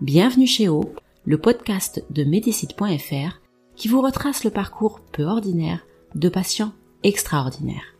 Bienvenue 0.00 0.48
chez 0.48 0.68
O, 0.68 0.92
le 1.24 1.38
podcast 1.38 2.04
de 2.10 2.24
Médicite.fr 2.24 3.40
qui 3.76 3.86
vous 3.86 4.00
retrace 4.00 4.42
le 4.42 4.50
parcours 4.50 5.00
peu 5.12 5.22
ordinaire 5.22 5.86
de 6.16 6.28
patients 6.28 6.72
extraordinaires. 7.04 7.94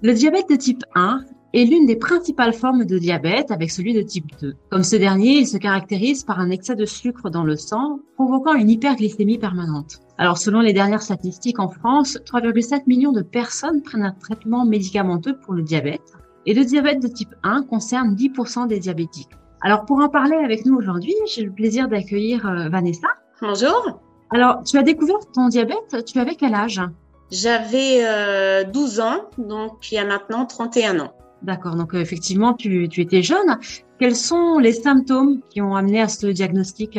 Le 0.00 0.14
diabète 0.14 0.48
de 0.48 0.54
type 0.54 0.84
1 0.94 1.24
est 1.54 1.64
l'une 1.64 1.86
des 1.86 1.96
principales 1.96 2.52
formes 2.52 2.84
de 2.84 2.98
diabète 2.98 3.50
avec 3.50 3.72
celui 3.72 3.94
de 3.94 4.02
type 4.02 4.30
2. 4.40 4.54
Comme 4.70 4.84
ce 4.84 4.94
dernier, 4.94 5.38
il 5.38 5.48
se 5.48 5.58
caractérise 5.58 6.22
par 6.22 6.38
un 6.38 6.50
excès 6.50 6.76
de 6.76 6.86
sucre 6.86 7.28
dans 7.28 7.44
le 7.44 7.56
sang, 7.56 7.98
provoquant 8.14 8.54
une 8.54 8.70
hyperglycémie 8.70 9.38
permanente. 9.38 9.98
Alors, 10.18 10.38
selon 10.38 10.60
les 10.60 10.72
dernières 10.72 11.02
statistiques 11.02 11.58
en 11.58 11.68
France, 11.68 12.16
3,7 12.24 12.84
millions 12.86 13.12
de 13.12 13.22
personnes 13.22 13.82
prennent 13.82 14.04
un 14.04 14.12
traitement 14.12 14.64
médicamenteux 14.64 15.36
pour 15.36 15.52
le 15.52 15.62
diabète. 15.62 16.12
Et 16.46 16.54
le 16.54 16.64
diabète 16.64 17.02
de 17.02 17.08
type 17.08 17.34
1 17.42 17.64
concerne 17.64 18.14
10% 18.14 18.68
des 18.68 18.78
diabétiques. 18.78 19.30
Alors, 19.64 19.86
pour 19.86 19.98
en 20.00 20.10
parler 20.10 20.36
avec 20.36 20.66
nous 20.66 20.76
aujourd'hui, 20.76 21.14
j'ai 21.26 21.42
le 21.42 21.50
plaisir 21.50 21.88
d'accueillir 21.88 22.46
euh, 22.46 22.68
Vanessa. 22.68 23.08
Bonjour. 23.40 23.98
Alors, 24.28 24.62
tu 24.62 24.76
as 24.76 24.82
découvert 24.82 25.16
ton 25.32 25.48
diabète, 25.48 26.04
tu 26.04 26.18
avais 26.18 26.34
quel 26.34 26.54
âge? 26.54 26.82
J'avais 27.30 28.04
euh, 28.04 28.64
12 28.64 29.00
ans, 29.00 29.30
donc 29.38 29.90
il 29.90 29.94
y 29.94 29.98
a 29.98 30.04
maintenant 30.04 30.44
31 30.44 31.00
ans. 31.00 31.14
D'accord, 31.40 31.76
donc 31.76 31.94
euh, 31.94 31.98
effectivement, 31.98 32.52
tu, 32.52 32.90
tu 32.90 33.00
étais 33.00 33.22
jeune. 33.22 33.58
Quels 33.98 34.16
sont 34.16 34.58
les 34.58 34.74
symptômes 34.74 35.40
qui 35.48 35.62
ont 35.62 35.74
amené 35.74 36.02
à 36.02 36.08
ce 36.08 36.26
diagnostic? 36.26 36.98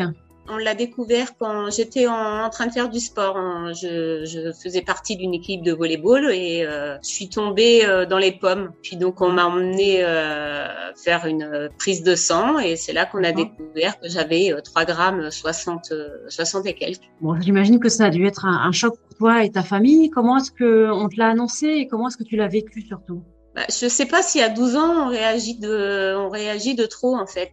On 0.49 0.57
l'a 0.57 0.75
découvert 0.75 1.37
quand 1.37 1.69
j'étais 1.71 2.07
en, 2.07 2.49
train 2.49 2.67
de 2.67 2.71
faire 2.71 2.89
du 2.89 2.99
sport. 2.99 3.35
Je, 3.73 4.25
je 4.25 4.51
faisais 4.51 4.81
partie 4.81 5.15
d'une 5.15 5.33
équipe 5.33 5.63
de 5.63 5.71
volleyball 5.71 6.31
et 6.31 6.63
euh, 6.65 6.97
je 7.01 7.07
suis 7.07 7.29
tombée 7.29 7.85
euh, 7.85 8.05
dans 8.05 8.17
les 8.17 8.31
pommes. 8.31 8.71
Puis 8.81 8.97
donc 8.97 9.21
on 9.21 9.29
m'a 9.29 9.45
emmené 9.45 10.03
euh, 10.03 10.67
faire 10.95 11.25
une 11.25 11.69
prise 11.77 12.03
de 12.03 12.15
sang 12.15 12.59
et 12.59 12.75
c'est 12.75 12.93
là 12.93 13.05
qu'on 13.05 13.23
a 13.23 13.31
découvert 13.31 13.99
que 13.99 14.07
j'avais 14.07 14.53
3 14.63 14.85
grammes 14.85 15.31
60, 15.31 15.93
60 16.29 16.65
et 16.67 16.73
quelques. 16.73 17.01
Bon, 17.21 17.39
j'imagine 17.39 17.79
que 17.79 17.89
ça 17.89 18.05
a 18.05 18.09
dû 18.09 18.25
être 18.25 18.45
un, 18.45 18.67
un, 18.67 18.71
choc 18.71 18.97
pour 18.99 19.17
toi 19.17 19.43
et 19.43 19.51
ta 19.51 19.63
famille. 19.63 20.09
Comment 20.09 20.37
est-ce 20.37 20.51
que 20.51 20.89
on 20.91 21.09
te 21.09 21.17
l'a 21.17 21.29
annoncé 21.29 21.67
et 21.67 21.87
comment 21.87 22.09
est-ce 22.09 22.17
que 22.17 22.23
tu 22.23 22.35
l'as 22.35 22.47
vécu 22.47 22.81
surtout? 22.81 23.23
Bah, 23.55 23.63
je 23.69 23.87
sais 23.87 24.05
pas 24.05 24.21
si 24.21 24.41
à 24.41 24.49
12 24.49 24.75
ans 24.75 25.05
on 25.05 25.07
réagit 25.07 25.57
de, 25.57 26.13
on 26.17 26.29
réagit 26.29 26.75
de 26.75 26.85
trop 26.85 27.15
en 27.15 27.25
fait. 27.25 27.51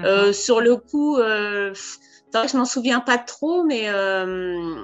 Euh, 0.00 0.32
sur 0.32 0.60
le 0.60 0.76
coup, 0.76 1.18
euh, 1.18 1.74
je 2.34 2.56
m'en 2.56 2.64
souviens 2.64 3.00
pas 3.00 3.18
trop, 3.18 3.64
mais 3.64 3.88
euh, 3.88 4.74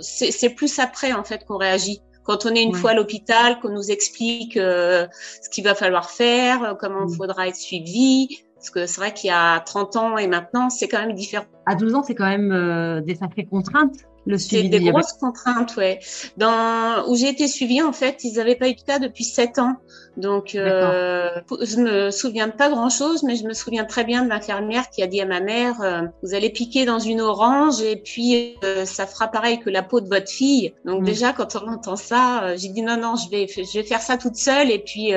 c'est 0.00 0.50
plus 0.50 0.78
après 0.78 1.12
en 1.12 1.24
fait 1.24 1.44
qu'on 1.44 1.56
réagit. 1.56 2.00
Quand 2.24 2.44
on 2.44 2.50
est 2.50 2.62
une 2.62 2.74
fois 2.74 2.90
à 2.90 2.94
l'hôpital, 2.94 3.58
qu'on 3.58 3.70
nous 3.70 3.90
explique 3.90 4.58
euh, 4.58 5.06
ce 5.42 5.48
qu'il 5.48 5.64
va 5.64 5.74
falloir 5.74 6.10
faire, 6.10 6.76
comment 6.78 7.06
il 7.06 7.14
mm. 7.14 7.16
faudra 7.16 7.48
être 7.48 7.56
suivi, 7.56 8.28
parce 8.54 8.68
que 8.68 8.86
c'est 8.86 9.00
vrai 9.00 9.14
qu'il 9.14 9.28
y 9.28 9.32
a 9.32 9.60
30 9.60 9.96
ans 9.96 10.18
et 10.18 10.26
maintenant, 10.26 10.68
c'est 10.68 10.88
quand 10.88 10.98
même 10.98 11.14
différent. 11.14 11.46
À 11.64 11.74
12 11.74 11.94
ans, 11.94 12.02
c'est 12.02 12.14
quand 12.14 12.28
même 12.28 12.52
euh, 12.52 13.00
des 13.00 13.14
sacrées 13.14 13.46
contraintes 13.46 14.04
c'est 14.36 14.64
des 14.64 14.80
grosses 14.80 15.14
contraintes, 15.14 15.76
ouais. 15.76 16.00
Dans 16.36 17.08
où 17.08 17.16
j'ai 17.16 17.28
été 17.28 17.48
suivie, 17.48 17.80
en 17.80 17.92
fait, 17.92 18.24
ils 18.24 18.34
n'avaient 18.34 18.56
pas 18.56 18.68
eu 18.68 18.74
de 18.74 18.82
cas 18.82 18.98
depuis 18.98 19.24
sept 19.24 19.58
ans. 19.58 19.76
Donc, 20.18 20.56
euh, 20.56 21.30
je 21.60 21.76
me 21.76 22.10
souviens 22.10 22.48
pas 22.48 22.68
grand-chose, 22.68 23.22
mais 23.22 23.36
je 23.36 23.44
me 23.44 23.54
souviens 23.54 23.84
très 23.84 24.02
bien 24.02 24.24
de 24.24 24.28
l'infirmière 24.28 24.90
qui 24.90 25.00
a 25.00 25.06
dit 25.06 25.20
à 25.20 25.26
ma 25.26 25.38
mère 25.38 25.80
euh, 25.80 26.02
"Vous 26.24 26.34
allez 26.34 26.50
piquer 26.50 26.84
dans 26.84 26.98
une 26.98 27.20
orange 27.20 27.80
et 27.80 27.94
puis 27.94 28.56
euh, 28.64 28.84
ça 28.84 29.06
fera 29.06 29.28
pareil 29.28 29.60
que 29.60 29.70
la 29.70 29.82
peau 29.82 30.00
de 30.00 30.08
votre 30.08 30.28
fille." 30.28 30.74
Donc 30.84 31.02
mm. 31.02 31.04
déjà, 31.04 31.32
quand 31.32 31.54
on 31.54 31.68
entend 31.68 31.94
ça, 31.94 32.42
euh, 32.42 32.56
j'ai 32.58 32.68
dit 32.70 32.82
"Non, 32.82 32.96
non, 32.96 33.14
je 33.14 33.30
vais, 33.30 33.46
je 33.46 33.78
vais 33.78 33.84
faire 33.84 34.02
ça 34.02 34.16
toute 34.18 34.34
seule." 34.34 34.72
Et 34.72 34.80
puis, 34.80 35.12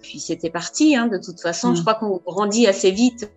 puis 0.00 0.20
c'était 0.20 0.50
parti. 0.50 0.96
Hein, 0.96 1.08
de 1.08 1.18
toute 1.18 1.40
façon, 1.40 1.74
je 1.74 1.80
mm. 1.80 1.84
crois 1.84 1.94
qu'on 1.94 2.16
grandit 2.24 2.66
assez 2.66 2.90
vite 2.90 3.30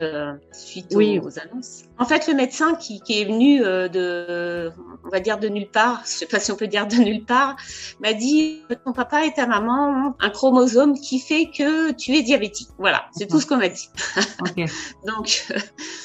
suite 0.54 0.96
aux, 0.96 1.02
aux, 1.02 1.40
annonces. 1.40 1.84
En 1.98 2.06
fait, 2.06 2.28
le 2.28 2.34
médecin 2.34 2.76
qui, 2.76 3.02
qui 3.02 3.22
est 3.22 3.26
venu 3.26 3.60
de, 3.60 4.72
on 5.04 5.10
va 5.10 5.20
dire 5.20 5.38
de 5.38 5.50
nulle 5.50 5.70
part, 5.70 6.02
je 6.06 6.12
sais 6.12 6.26
pas 6.26 6.40
si 6.40 6.54
on 6.54 6.56
peut 6.56 6.68
dire 6.68 6.88
de 6.88 6.96
nulle 6.96 7.26
part, 7.26 7.58
m'a 8.00 8.14
dit 8.14 8.62
ton 8.86 8.94
papa 8.94 9.26
et 9.26 9.34
ta 9.34 9.48
maman 9.48 9.90
ont 9.90 10.14
un 10.22 10.30
chromosome 10.30 10.94
qui 10.94 11.09
fait 11.18 11.50
que 11.50 11.92
tu 11.94 12.12
es 12.14 12.22
diabétique. 12.22 12.70
Voilà, 12.78 13.06
c'est 13.12 13.26
tout 13.26 13.40
ce 13.40 13.48
qu'on 13.48 13.58
m'a 13.58 13.70
dit. 13.70 13.90
Donc, 15.08 15.46
euh, 15.50 15.60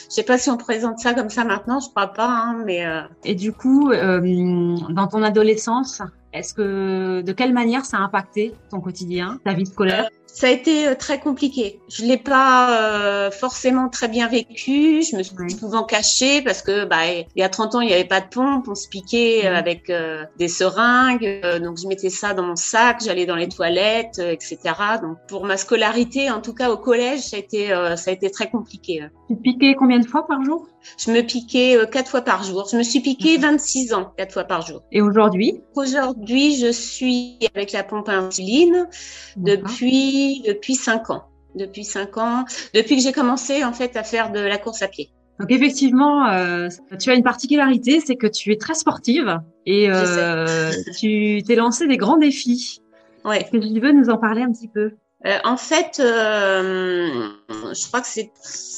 je 0.08 0.14
sais 0.14 0.22
pas 0.22 0.38
si 0.38 0.48
on 0.48 0.56
présente 0.56 1.00
ça 1.00 1.12
comme 1.12 1.28
ça 1.28 1.44
maintenant, 1.44 1.80
je 1.80 1.90
crois 1.90 2.06
pas, 2.06 2.28
hein, 2.28 2.62
mais. 2.64 2.86
Euh... 2.86 3.02
Et 3.24 3.34
du 3.34 3.52
coup, 3.52 3.90
euh, 3.90 4.76
dans 4.88 5.08
ton 5.08 5.22
adolescence, 5.22 6.00
est-ce 6.34 6.52
que 6.52 7.20
de 7.20 7.32
quelle 7.32 7.52
manière 7.52 7.84
ça 7.84 7.98
a 7.98 8.00
impacté 8.00 8.54
ton 8.68 8.80
quotidien, 8.80 9.38
ta 9.44 9.54
vie 9.54 9.66
scolaire? 9.66 10.06
Euh, 10.06 10.16
ça 10.26 10.48
a 10.48 10.50
été 10.50 10.88
euh, 10.88 10.96
très 10.96 11.20
compliqué. 11.20 11.80
Je 11.88 12.02
l'ai 12.04 12.16
pas 12.16 12.76
euh, 12.76 13.30
forcément 13.30 13.88
très 13.88 14.08
bien 14.08 14.26
vécu. 14.26 15.00
Je 15.02 15.16
me 15.16 15.22
suis 15.22 15.36
souvent 15.56 15.84
cachée 15.84 16.42
parce 16.42 16.60
que 16.60 16.86
bah, 16.86 17.06
il 17.06 17.40
y 17.40 17.44
a 17.44 17.48
30 17.48 17.76
ans, 17.76 17.80
il 17.80 17.86
n'y 17.86 17.94
avait 17.94 18.04
pas 18.04 18.20
de 18.20 18.26
pompe. 18.26 18.66
On 18.66 18.74
se 18.74 18.88
piquait 18.88 19.46
avec 19.46 19.92
des 20.36 20.48
seringues. 20.48 21.40
donc, 21.62 21.78
je 21.80 21.86
mettais 21.86 22.10
ça 22.10 22.34
dans 22.34 22.42
mon 22.42 22.56
sac. 22.56 23.00
J'allais 23.04 23.26
dans 23.26 23.36
les 23.36 23.48
toilettes, 23.48 24.18
etc. 24.18 24.58
Donc, 25.00 25.18
pour 25.28 25.44
ma 25.44 25.56
scolarité, 25.56 26.32
en 26.32 26.40
tout 26.40 26.52
cas 26.52 26.70
au 26.70 26.78
collège, 26.78 27.20
ça 27.20 27.36
a 27.36 27.38
été, 27.38 27.68
ça 27.68 28.10
a 28.10 28.12
été 28.12 28.28
très 28.30 28.50
compliqué. 28.50 29.06
Tu 29.28 29.36
te 29.36 29.40
piquais 29.40 29.76
combien 29.78 30.00
de 30.00 30.06
fois 30.06 30.26
par 30.26 30.42
jour? 30.42 30.66
Je 30.98 31.12
me 31.12 31.22
piquais 31.22 31.78
quatre 31.92 32.10
fois 32.10 32.22
par 32.22 32.42
jour. 32.42 32.66
Je 32.70 32.76
me 32.76 32.82
suis 32.82 33.00
piqué 33.00 33.38
26 33.38 33.94
ans, 33.94 34.12
quatre 34.16 34.32
fois 34.32 34.44
par 34.44 34.66
jour. 34.66 34.82
Et 34.90 35.00
aujourd'hui? 35.00 35.60
Aujourd'hui, 35.76 36.23
je 36.28 36.70
suis 36.72 37.38
avec 37.54 37.72
la 37.72 37.82
pompe 37.82 38.08
à 38.08 38.18
insuline 38.18 38.88
depuis 39.36 40.42
depuis 40.46 40.74
cinq 40.74 41.10
ans. 41.10 41.24
Depuis 41.54 41.84
cinq 41.84 42.16
ans, 42.16 42.44
depuis 42.74 42.96
que 42.96 43.02
j'ai 43.02 43.12
commencé 43.12 43.62
en 43.64 43.72
fait 43.72 43.96
à 43.96 44.02
faire 44.02 44.32
de 44.32 44.40
la 44.40 44.58
course 44.58 44.82
à 44.82 44.88
pied. 44.88 45.10
Donc 45.38 45.50
effectivement, 45.50 46.28
euh, 46.28 46.68
tu 47.00 47.10
as 47.10 47.14
une 47.14 47.22
particularité, 47.22 48.00
c'est 48.00 48.16
que 48.16 48.26
tu 48.26 48.52
es 48.52 48.56
très 48.56 48.74
sportive 48.74 49.40
et 49.66 49.88
euh, 49.90 50.70
tu 50.98 51.42
t'es 51.44 51.56
lancé 51.56 51.86
des 51.86 51.96
grands 51.96 52.16
défis. 52.16 52.80
Ouais. 53.24 53.40
Est-ce 53.40 53.50
que 53.50 53.56
tu 53.56 53.80
veux 53.80 53.92
nous 53.92 54.10
en 54.10 54.18
parler 54.18 54.42
un 54.42 54.52
petit 54.52 54.68
peu? 54.68 54.92
Euh, 55.26 55.38
En 55.44 55.56
fait, 55.56 56.00
euh, 56.00 57.28
je 57.48 57.86
crois 57.88 58.00
que 58.00 58.06
c'est 58.06 58.30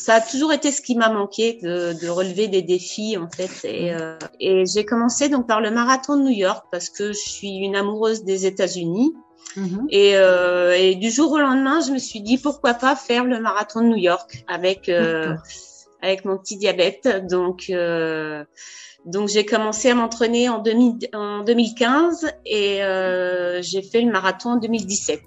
ça 0.07 0.15
a 0.15 0.21
toujours 0.21 0.53
été 0.53 0.71
ce 0.71 0.81
qui 0.81 0.95
m'a 0.95 1.09
manqué 1.09 1.59
de, 1.61 1.93
de, 2.01 2.09
relever 2.09 2.47
des 2.47 2.63
défis 2.63 3.17
en 3.17 3.29
fait. 3.29 3.51
Et, 3.65 3.91
mmh. 3.91 3.99
euh, 4.01 4.19
et 4.39 4.65
j'ai 4.65 4.85
commencé 4.85 5.29
donc 5.29 5.49
par 5.49 5.61
le 5.61 5.73
marathon 5.73 6.17
de 6.17 6.23
New 6.23 6.37
York 6.37 6.65
parce 6.71 6.91
que 6.91 7.09
je 7.09 7.19
suis 7.19 7.57
une 7.57 7.75
amoureuse 7.75 8.23
des 8.23 8.47
États-Unis. 8.47 9.13
Mhm. 9.57 9.87
Et, 9.91 10.17
euh, 10.17 10.77
et, 10.79 10.95
du 10.95 11.11
jour 11.11 11.33
au 11.33 11.39
lendemain, 11.39 11.81
je 11.81 11.91
me 11.93 11.99
suis 11.99 12.21
dit 12.21 12.39
pourquoi 12.39 12.75
pas 12.75 12.95
faire 12.95 13.25
le 13.25 13.41
marathon 13.41 13.81
de 13.81 13.87
New 13.87 13.97
York 13.97 14.45
avec 14.49 14.89
euh, 14.89 15.35
avec 16.03 16.25
mon 16.25 16.37
petit 16.37 16.57
diabète. 16.57 17.27
Donc 17.29 17.71
euh, 17.71 18.45
donc 19.07 19.29
j'ai 19.29 19.47
commencé 19.47 19.91
à 19.91 19.95
m'entraîner 19.95 20.49
en, 20.49 20.63
en 21.15 21.43
2015 21.43 22.31
et 22.45 22.85
euh, 22.85 23.63
j'ai 23.63 23.83
fait 23.83 24.03
le 24.03 24.13
marathon 24.13 24.51
en 24.51 24.57
2017. 24.57 25.21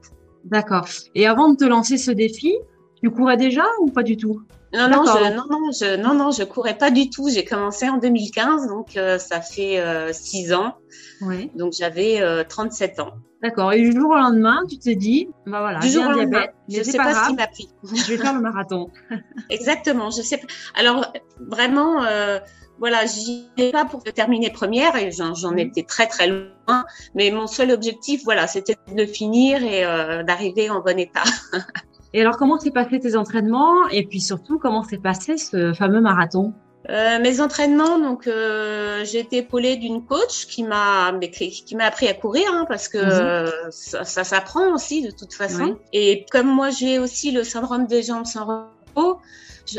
D'accord. 0.46 0.88
Et 1.16 1.28
avant 1.28 1.50
de 1.50 1.58
te 1.58 1.66
lancer 1.66 1.98
ce 1.98 2.12
défi, 2.12 2.56
tu 3.02 3.10
courais 3.10 3.38
déjà 3.38 3.66
ou 3.82 3.88
pas 3.90 4.04
du 4.04 4.18
tout? 4.18 4.42
Non 4.74 4.88
non, 4.88 5.04
je, 5.04 5.36
non, 5.36 5.46
non, 5.50 5.72
je, 5.72 5.96
non, 5.98 6.14
non, 6.14 6.32
je 6.32 6.44
courais 6.44 6.78
pas 6.78 6.92
du 6.92 7.10
tout. 7.10 7.28
J'ai 7.30 7.44
commencé 7.44 7.90
en 7.90 7.98
2015, 7.98 8.68
donc 8.68 8.98
euh, 8.98 9.18
ça 9.18 9.42
fait 9.42 9.80
euh, 9.80 10.14
six 10.14 10.54
ans. 10.54 10.76
Oui. 11.22 11.50
Donc 11.56 11.74
j'avais 11.74 12.46
37 12.48 13.00
ans. 13.00 13.14
D'accord. 13.42 13.72
Et 13.72 13.82
du 13.82 13.94
jour 13.94 14.12
au 14.12 14.16
lendemain, 14.16 14.64
tu 14.70 14.78
te 14.78 14.90
dis, 14.90 15.30
bah 15.46 15.62
voilà, 15.62 15.80
du 15.80 15.88
jour 15.88 16.06
au 16.06 16.12
lendemain, 16.12 16.48
je 16.68 16.84
sais 16.84 16.98
pas, 16.98 17.14
ce 17.14 17.30
qui 17.30 17.36
m'a 17.36 17.48
pris. 17.48 17.70
je 17.84 18.12
vais 18.12 18.18
faire 18.18 18.34
le 18.34 18.42
marathon. 18.42 18.90
Exactement. 19.50 20.10
Je 20.10 20.22
sais 20.22 20.38
pas. 20.38 20.48
Alors 20.76 21.14
vraiment, 21.40 22.04
euh, 22.04 22.40
voilà, 22.80 23.06
j'y 23.06 23.46
ai 23.58 23.72
pas 23.72 23.86
pour 23.86 24.04
terminer 24.04 24.50
première 24.50 24.96
et 24.96 25.12
j'en 25.12 25.52
mhm. 25.52 25.60
étais 25.60 25.84
très 25.84 26.08
très 26.08 26.28
loin. 26.28 26.86
Mais 27.16 27.32
mon 27.32 27.48
seul 27.48 27.72
objectif, 27.72 28.24
voilà, 28.24 28.48
c'était 28.48 28.76
de 28.96 29.06
finir 29.06 29.64
et 29.64 29.86
euh, 29.86 30.24
d'arriver 30.24 30.70
en 30.70 30.82
bon 30.82 30.98
état. 30.98 31.24
et 32.14 32.22
alors, 32.22 32.38
comment 32.38 32.60
s'est 32.60 32.72
passé 32.72 33.00
tes 33.00 33.16
entraînements 33.16 33.88
et 33.92 34.06
puis 34.06 34.22
surtout, 34.22 34.60
comment 34.60 34.84
s'est 34.84 34.98
passé 34.98 35.38
ce 35.38 35.74
fameux 35.74 36.02
marathon? 36.02 36.54
Euh, 36.90 37.20
mes 37.20 37.40
entraînements, 37.42 38.00
donc 38.00 38.26
euh, 38.26 39.04
j'ai 39.04 39.20
été 39.20 39.38
épaulée 39.40 39.76
d'une 39.76 40.04
coach 40.06 40.48
qui 40.48 40.64
m'a 40.64 41.14
qui 41.32 41.76
m'a 41.76 41.84
appris 41.84 42.08
à 42.08 42.14
courir 42.14 42.48
hein, 42.52 42.66
parce 42.68 42.88
que 42.88 42.98
mhm. 42.98 43.52
ça, 43.70 44.06
ça 44.06 44.24
s'apprend 44.24 44.74
aussi 44.74 45.04
de 45.04 45.12
toute 45.12 45.34
façon. 45.34 45.78
Et 45.94 46.26
comme 46.32 46.48
moi 46.48 46.72
j'ai 46.72 46.98
aussi 46.98 47.32
le 47.32 47.44
syndrome 47.44 47.86
des 47.86 48.02
jambes 48.02 48.26
sans 48.26 48.70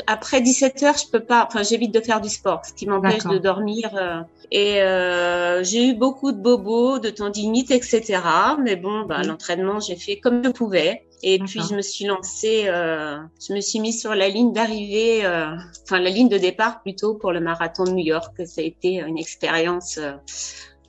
après 0.06 0.40
17 0.40 0.82
heures, 0.82 0.96
je 0.96 1.10
peux 1.10 1.24
pas. 1.24 1.46
Enfin, 1.46 1.62
j'évite 1.62 1.92
de 1.92 2.00
faire 2.00 2.20
du 2.20 2.28
sport, 2.28 2.62
ce 2.64 2.72
qui 2.72 2.86
m'empêche 2.86 3.24
de 3.24 3.38
dormir. 3.38 3.90
Euh, 3.94 4.20
et 4.50 4.82
euh, 4.82 5.62
j'ai 5.62 5.88
eu 5.88 5.94
beaucoup 5.94 6.32
de 6.32 6.38
bobos, 6.38 6.98
de 6.98 7.10
tendinites, 7.10 7.70
etc. 7.70 8.20
Mais 8.62 8.76
bon, 8.76 9.02
bah, 9.06 9.22
l'entraînement, 9.22 9.80
j'ai 9.80 9.96
fait 9.96 10.18
comme 10.18 10.44
je 10.44 10.50
pouvais. 10.50 11.04
Et 11.22 11.38
puis 11.38 11.60
je 11.68 11.74
me 11.74 11.82
suis 11.82 12.06
lancée, 12.06 12.64
euh, 12.66 13.18
je 13.46 13.52
me 13.52 13.60
suis 13.60 13.78
mise 13.78 14.00
sur 14.00 14.14
la 14.14 14.28
ligne 14.28 14.52
d'arrivée, 14.52 15.24
euh, 15.24 15.54
enfin 15.82 15.98
la 15.98 16.08
ligne 16.08 16.30
de 16.30 16.38
départ 16.38 16.80
plutôt 16.80 17.14
pour 17.14 17.32
le 17.32 17.40
marathon 17.40 17.84
de 17.84 17.90
New 17.90 18.04
York. 18.04 18.34
Ça 18.46 18.62
a 18.62 18.64
été 18.64 18.94
une 18.94 19.18
expérience 19.18 19.98
euh, 19.98 20.12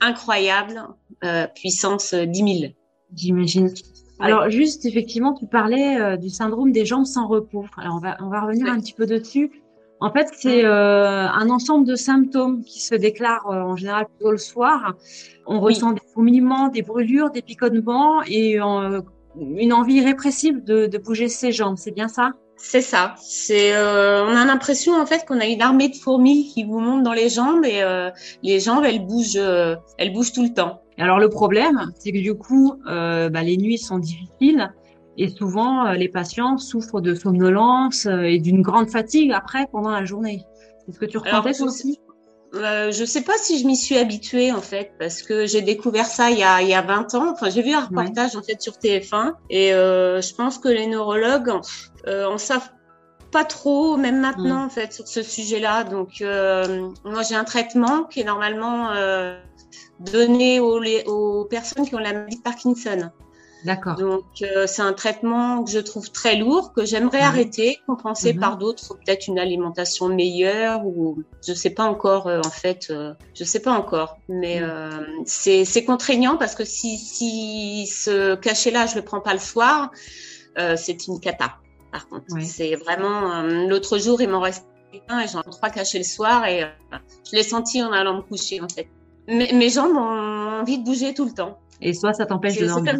incroyable, 0.00 0.82
euh, 1.24 1.46
puissance 1.48 2.14
10 2.14 2.60
000. 2.60 2.72
J'imagine. 3.14 3.74
Alors 4.22 4.48
juste 4.50 4.86
effectivement, 4.86 5.34
tu 5.34 5.46
parlais 5.46 6.00
euh, 6.00 6.16
du 6.16 6.30
syndrome 6.30 6.72
des 6.72 6.86
jambes 6.86 7.04
sans 7.04 7.26
repos. 7.26 7.64
Alors 7.76 7.96
on 7.96 8.00
va 8.00 8.16
on 8.20 8.28
va 8.28 8.40
revenir 8.42 8.72
un 8.72 8.80
petit 8.80 8.94
peu 8.94 9.06
dessus. 9.06 9.50
En 10.00 10.10
fait, 10.12 10.28
c'est 10.36 10.64
euh, 10.64 11.28
un 11.28 11.48
ensemble 11.50 11.86
de 11.86 11.94
symptômes 11.94 12.64
qui 12.64 12.80
se 12.80 12.94
déclarent 12.94 13.48
euh, 13.50 13.62
en 13.62 13.76
général 13.76 14.06
plutôt 14.06 14.32
le 14.32 14.38
soir. 14.38 14.94
On 15.46 15.60
ressent 15.60 15.92
des 15.92 16.00
fourmillements, 16.12 16.68
des 16.68 16.82
brûlures, 16.82 17.30
des 17.30 17.42
picotements 17.42 18.22
et 18.26 18.56
une 18.56 19.72
envie 19.72 19.94
irrépressible 19.94 20.64
de, 20.64 20.86
de 20.86 20.98
bouger 20.98 21.28
ses 21.28 21.52
jambes. 21.52 21.76
C'est 21.78 21.92
bien 21.92 22.08
ça? 22.08 22.32
C'est 22.64 22.80
ça. 22.80 23.14
C'est, 23.18 23.74
euh, 23.74 24.24
on 24.24 24.36
a 24.36 24.44
l'impression 24.44 24.94
en 24.94 25.04
fait 25.04 25.24
qu'on 25.26 25.40
a 25.40 25.46
une 25.46 25.62
armée 25.62 25.88
de 25.88 25.96
fourmis 25.96 26.48
qui 26.54 26.64
vous 26.64 26.78
montent 26.78 27.02
dans 27.02 27.12
les 27.12 27.28
jambes 27.28 27.64
et 27.64 27.82
euh, 27.82 28.10
les 28.42 28.60
jambes 28.60 28.84
elles 28.84 29.04
bougent, 29.04 29.36
euh, 29.36 29.74
elles 29.98 30.12
bougent 30.12 30.32
tout 30.32 30.44
le 30.44 30.54
temps. 30.54 30.81
Alors 30.98 31.18
le 31.18 31.28
problème, 31.28 31.90
c'est 31.98 32.12
que 32.12 32.18
du 32.18 32.34
coup, 32.34 32.74
bah, 32.84 33.42
les 33.42 33.56
nuits 33.56 33.78
sont 33.78 33.98
difficiles 33.98 34.72
et 35.16 35.28
souvent 35.28 35.92
les 35.92 36.08
patients 36.08 36.58
souffrent 36.58 37.00
de 37.00 37.14
somnolence 37.14 38.06
et 38.06 38.38
d'une 38.38 38.62
grande 38.62 38.90
fatigue 38.90 39.32
après 39.32 39.66
pendant 39.72 39.90
la 39.90 40.04
journée. 40.04 40.44
C'est 40.86 40.92
ce 40.92 40.98
que 40.98 41.06
tu 41.06 41.18
ressentais 41.18 41.60
aussi? 41.62 41.98
Euh, 42.54 42.92
je 42.92 43.04
sais 43.06 43.22
pas 43.22 43.38
si 43.38 43.58
je 43.58 43.66
m'y 43.66 43.76
suis 43.76 43.96
habituée 43.96 44.52
en 44.52 44.60
fait 44.60 44.92
parce 44.98 45.22
que 45.22 45.46
j'ai 45.46 45.62
découvert 45.62 46.04
ça 46.04 46.30
il 46.30 46.38
y 46.38 46.42
a 46.42 46.60
il 46.60 46.68
y 46.68 46.74
a 46.74 46.82
20 46.82 47.14
ans. 47.14 47.32
Enfin, 47.32 47.48
j'ai 47.48 47.62
vu 47.62 47.72
un 47.72 47.80
reportage 47.80 48.36
en 48.36 48.42
fait 48.42 48.60
sur 48.60 48.74
TF1 48.74 49.32
et 49.48 49.72
euh, 49.72 50.20
je 50.20 50.34
pense 50.34 50.58
que 50.58 50.68
les 50.68 50.86
neurologues 50.86 51.52
euh, 52.06 52.26
en 52.26 52.36
savent 52.36 52.68
pas 53.30 53.44
trop 53.44 53.96
même 53.96 54.20
maintenant 54.20 54.66
en 54.66 54.68
fait 54.68 54.92
sur 54.92 55.08
ce 55.08 55.22
sujet-là. 55.22 55.84
Donc 55.84 56.20
euh, 56.20 56.90
moi 57.04 57.22
j'ai 57.22 57.36
un 57.36 57.44
traitement 57.44 58.04
qui 58.04 58.20
est 58.20 58.24
normalement 58.24 58.90
euh, 58.90 59.40
donné 60.10 60.60
aux, 60.60 60.80
aux 61.06 61.44
personnes 61.44 61.86
qui 61.86 61.94
ont 61.94 61.98
la 61.98 62.12
maladie 62.12 62.36
de 62.36 62.42
Parkinson. 62.42 63.10
D'accord. 63.64 63.94
Donc 63.96 64.24
euh, 64.42 64.66
c'est 64.66 64.82
un 64.82 64.92
traitement 64.92 65.62
que 65.62 65.70
je 65.70 65.78
trouve 65.78 66.10
très 66.10 66.36
lourd, 66.36 66.72
que 66.72 66.84
j'aimerais 66.84 67.20
arrêter, 67.20 67.78
compenser 67.86 68.32
mhm. 68.32 68.40
par 68.40 68.58
d'autres, 68.58 68.94
peut-être 68.94 69.28
une 69.28 69.38
alimentation 69.38 70.08
meilleure 70.08 70.84
ou 70.84 71.22
je 71.46 71.52
sais 71.52 71.70
pas 71.70 71.84
encore 71.84 72.26
euh, 72.26 72.40
en 72.44 72.50
fait, 72.50 72.88
euh, 72.90 73.14
je 73.34 73.44
sais 73.44 73.60
pas 73.60 73.72
encore, 73.72 74.18
mais 74.28 74.60
mhm. 74.60 75.22
c'est 75.26 75.64
c'est 75.64 75.84
contraignant 75.84 76.36
parce 76.36 76.54
que 76.54 76.64
si 76.64 76.98
si 76.98 77.86
ce 77.86 78.34
cachet-là 78.34 78.86
je 78.86 78.96
le 78.96 79.02
prends 79.02 79.20
pas 79.20 79.32
le 79.32 79.40
soir, 79.40 79.90
c'est 80.76 81.06
une 81.06 81.20
cata. 81.20 81.56
Par 81.92 82.08
contre, 82.08 82.26
c'est 82.40 82.74
vraiment 82.74 83.42
l'autre 83.42 83.98
jour 83.98 84.20
il 84.20 84.28
m'en 84.28 84.40
reste 84.40 84.66
un 85.08 85.20
et 85.20 85.28
j'en 85.28 85.40
ai 85.40 85.50
trois 85.50 85.70
cachets 85.70 85.98
le 85.98 86.04
soir 86.04 86.46
et 86.46 86.64
je 87.30 87.36
l'ai 87.36 87.42
senti 87.42 87.82
en 87.82 87.92
allant 87.92 88.16
me 88.16 88.22
coucher 88.22 88.60
en 88.60 88.68
fait. 88.68 88.88
Mes, 89.28 89.52
mes 89.52 89.68
jambes 89.68 89.96
ont 89.96 90.60
envie 90.60 90.78
de 90.78 90.84
bouger 90.84 91.14
tout 91.14 91.24
le 91.24 91.32
temps. 91.32 91.58
Et 91.80 91.94
soit 91.94 92.12
ça 92.12 92.26
t'empêche 92.26 92.58
de 92.58 92.66
dormir 92.66 92.96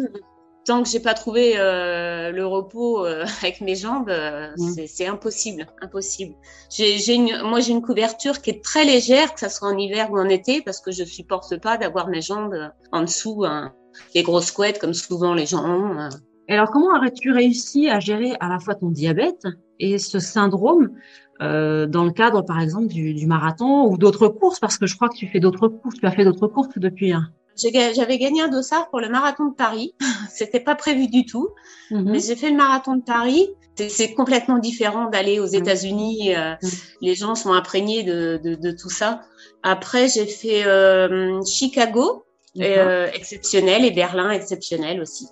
tant 0.65 0.83
que 0.83 0.89
j'ai 0.89 0.99
pas 0.99 1.13
trouvé 1.13 1.53
euh, 1.57 2.31
le 2.31 2.45
repos 2.45 3.05
euh, 3.05 3.25
avec 3.41 3.61
mes 3.61 3.75
jambes, 3.75 4.09
euh, 4.09 4.51
mm. 4.57 4.87
c'est 4.87 5.07
impossible, 5.07 5.67
impossible. 5.81 6.35
J'ai 6.69 7.13
une, 7.13 7.41
moi 7.43 7.59
j'ai 7.59 7.71
une 7.71 7.81
couverture 7.81 8.41
qui 8.41 8.49
est 8.49 8.63
très 8.63 8.85
légère, 8.85 9.33
que 9.33 9.39
ça 9.39 9.49
soit 9.49 9.69
en 9.69 9.77
hiver 9.77 10.11
ou 10.11 10.17
en 10.17 10.29
été, 10.29 10.61
parce 10.61 10.79
que 10.79 10.91
je 10.91 11.03
supporte 11.03 11.59
pas 11.59 11.77
d'avoir 11.77 12.07
mes 12.07 12.21
jambes 12.21 12.55
en 12.91 13.01
dessous, 13.01 13.43
hein, 13.45 13.73
les 14.15 14.23
grosses 14.23 14.51
couettes 14.51 14.79
comme 14.79 14.93
souvent 14.93 15.33
les 15.33 15.45
gens 15.45 15.65
ont. 15.65 15.99
Hein. 15.99 16.09
Et 16.49 16.53
alors 16.53 16.71
comment 16.71 16.95
aurais-tu 16.95 17.31
réussi 17.31 17.89
à 17.89 17.99
gérer 17.99 18.33
à 18.39 18.49
la 18.49 18.59
fois 18.59 18.75
ton 18.75 18.89
diabète 18.89 19.45
et 19.79 19.97
ce 19.97 20.19
syndrome 20.19 20.91
dans 21.39 22.05
le 22.05 22.11
cadre 22.11 22.41
par 22.41 22.61
exemple 22.61 22.87
du, 22.87 23.13
du 23.13 23.27
marathon 23.27 23.85
ou 23.87 23.97
d'autres 23.97 24.27
courses, 24.27 24.59
parce 24.59 24.77
que 24.77 24.85
je 24.85 24.95
crois 24.95 25.09
que 25.09 25.15
tu 25.15 25.27
fais 25.27 25.39
d'autres 25.39 25.67
courses, 25.67 25.95
tu 25.99 26.05
as 26.05 26.11
fait 26.11 26.23
d'autres 26.23 26.47
courses 26.47 26.69
depuis. 26.77 27.11
Hein. 27.11 27.29
J'avais 27.55 28.17
gagné 28.17 28.41
un 28.41 28.47
dossard 28.47 28.89
pour 28.89 28.99
le 28.99 29.09
marathon 29.09 29.45
de 29.45 29.53
Paris. 29.53 29.93
C'était 30.29 30.59
pas 30.59 30.75
prévu 30.75 31.07
du 31.07 31.25
tout, 31.25 31.49
mhm. 31.91 32.11
mais 32.11 32.19
j'ai 32.19 32.35
fait 32.35 32.49
le 32.49 32.57
marathon 32.57 32.95
de 32.95 33.03
Paris. 33.03 33.49
C'est 33.89 34.13
complètement 34.13 34.59
différent 34.59 35.09
d'aller 35.09 35.39
aux. 35.39 35.47
États-Unis. 35.47 36.35
Euh. 36.35 36.53
Les 37.01 37.15
gens 37.15 37.33
sont 37.33 37.53
imprégnés 37.53 38.03
de, 38.03 38.39
de, 38.43 38.53
de 38.53 38.71
tout 38.71 38.89
ça. 38.89 39.21
Après, 39.63 40.07
j'ai 40.09 40.27
fait 40.27 40.65
euh, 40.65 41.41
Chicago, 41.43 42.25
euh, 42.59 43.07
exceptionnel, 43.13 43.83
et 43.83 43.91
Berlin 43.91 44.29
exceptionnel 44.29 45.01
aussi. 45.01 45.27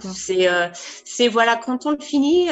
C'est 0.00 0.48
euh, 0.48 0.66
c'est 0.72 1.28
voilà 1.28 1.56
quand 1.56 1.86
on 1.86 1.90
le 1.90 2.00
finit, 2.00 2.48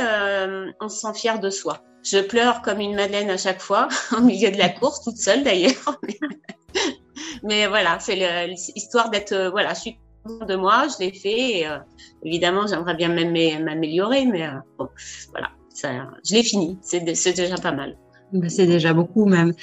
on 0.80 0.88
se 0.88 1.00
sent 1.00 1.14
fier 1.14 1.40
de 1.40 1.50
soi. 1.50 1.82
Je 2.10 2.20
pleure 2.20 2.62
comme 2.62 2.80
une 2.80 2.94
madeleine 2.94 3.30
à 3.30 3.36
chaque 3.36 3.60
fois, 3.60 3.88
au 4.16 4.20
milieu 4.22 4.50
de 4.50 4.58
la 4.58 4.68
course, 4.68 5.02
toute 5.02 5.18
seule 5.18 5.42
d'ailleurs. 5.42 6.00
Mais 7.42 7.66
voilà, 7.66 7.98
c'est 8.00 8.46
l'histoire 8.46 9.10
d'être, 9.10 9.32
euh, 9.32 9.50
voilà, 9.50 9.74
je 9.74 9.80
suis 9.80 9.98
de 10.46 10.56
moi, 10.56 10.86
je 10.88 11.04
l'ai 11.04 11.12
fait. 11.12 11.58
Et, 11.60 11.68
euh, 11.68 11.78
évidemment, 12.22 12.66
j'aimerais 12.66 12.94
bien 12.94 13.08
m'améliorer, 13.08 14.26
mais 14.26 14.46
euh, 14.46 14.52
bon, 14.78 14.88
voilà, 15.30 15.48
ça, 15.68 15.90
je 16.28 16.34
l'ai 16.34 16.42
fini. 16.42 16.78
C'est 16.82 17.00
déjà 17.00 17.56
pas 17.56 17.72
mal. 17.72 17.96
Ben, 18.32 18.48
c'est 18.50 18.66
déjà 18.66 18.92
beaucoup 18.92 19.24
même. 19.24 19.54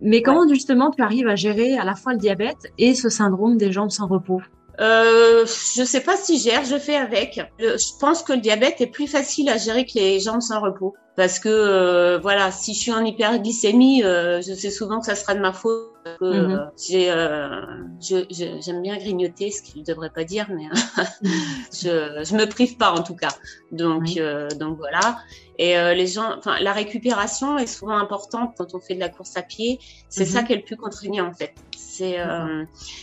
Mais 0.00 0.22
comment 0.22 0.46
justement 0.48 0.90
tu 0.90 1.02
arrives 1.02 1.28
à 1.28 1.36
gérer 1.36 1.76
à 1.78 1.84
la 1.84 1.94
fois 1.94 2.12
le 2.12 2.18
diabète 2.18 2.72
et 2.78 2.94
ce 2.94 3.08
syndrome 3.08 3.56
des 3.56 3.72
jambes 3.72 3.90
sans 3.90 4.06
repos? 4.06 4.40
Euh, 4.78 5.46
je 5.46 5.84
sais 5.84 6.02
pas 6.02 6.16
si 6.16 6.38
gère, 6.38 6.64
je 6.64 6.78
fais 6.78 6.96
avec. 6.96 7.40
Je 7.58 7.98
pense 7.98 8.22
que 8.22 8.34
le 8.34 8.40
diabète 8.40 8.80
est 8.80 8.88
plus 8.88 9.06
facile 9.06 9.48
à 9.48 9.56
gérer 9.56 9.86
que 9.86 9.94
les 9.94 10.20
jambes 10.20 10.42
sans 10.42 10.60
repos. 10.60 10.94
Parce 11.16 11.38
que 11.38 11.48
euh, 11.48 12.18
voilà, 12.18 12.50
si 12.50 12.74
je 12.74 12.78
suis 12.78 12.92
en 12.92 13.02
hyperglycémie, 13.02 14.04
euh, 14.04 14.42
je 14.42 14.52
sais 14.52 14.70
souvent 14.70 15.00
que 15.00 15.06
ça 15.06 15.14
sera 15.14 15.34
de 15.34 15.40
ma 15.40 15.52
faute. 15.52 15.92
Mhm. 16.20 16.70
j'ai, 16.78 17.10
euh, 17.10 17.62
j'aime 18.00 18.80
bien 18.80 18.96
grignoter, 18.96 19.50
ce 19.50 19.60
qu'il 19.60 19.80
ne 19.80 19.86
devrait 19.86 20.10
pas 20.10 20.22
dire, 20.22 20.46
mais 20.50 20.68
je, 21.72 22.22
je 22.24 22.36
me 22.36 22.44
prive 22.46 22.76
pas 22.76 22.92
en 22.92 23.02
tout 23.02 23.16
cas. 23.16 23.34
Donc, 23.72 24.16
donc 24.56 24.76
voilà. 24.78 25.18
Et 25.58 25.74
les 25.94 26.06
gens, 26.06 26.36
enfin, 26.38 26.60
la 26.60 26.72
récupération 26.72 27.58
est 27.58 27.66
souvent 27.66 27.96
importante 27.96 28.54
quand 28.56 28.74
on 28.74 28.78
fait 28.78 28.94
de 28.94 29.00
la 29.00 29.08
course 29.08 29.36
à 29.36 29.42
pied. 29.42 29.80
C'est 30.08 30.26
ça 30.26 30.42
mhm. 30.42 30.46
qui 30.46 30.52
est 30.52 30.56
le 30.56 30.62
plus 30.62 30.76
contraignant 30.76 31.26
en 31.26 31.34
fait. 31.34 31.54
C'est, 31.76 32.18